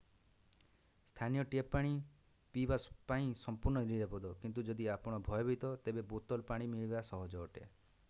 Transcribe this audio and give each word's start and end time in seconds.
ସ୍ଥାନୀୟ 1.09 1.43
ଟ୍ୟାପ୍ 1.51 1.69
ପାଣି 1.75 1.91
ପିଇବା 2.57 2.79
ପାଇଁ 3.13 3.29
ସମ୍ପୂର୍ଣ୍ଣ 3.43 3.85
ନିରାପଦ 3.93 4.35
କିନ୍ତୁ 4.47 4.67
ଯଦି 4.71 4.91
ଆପଣ 4.97 5.23
ଭୟଭୀତ 5.31 5.75
ତେବେ 5.89 6.09
ବୋତଲ 6.17 6.49
ପାଣି 6.55 6.73
ମିଳିବା 6.75 7.09
ସହଜ 7.13 7.47
ଅଟେ 7.49 7.73